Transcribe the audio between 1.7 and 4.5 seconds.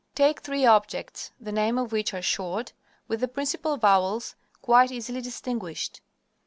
of which are short, with the principal vowels